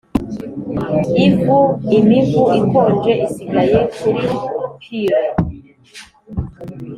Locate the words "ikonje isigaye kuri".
2.59-4.25